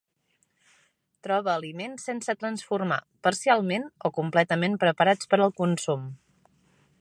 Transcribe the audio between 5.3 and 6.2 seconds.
per al consum.